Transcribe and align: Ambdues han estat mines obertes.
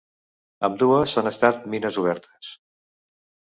Ambdues 0.67 1.15
han 1.21 1.31
estat 1.33 1.69
mines 1.75 2.01
obertes. 2.07 2.53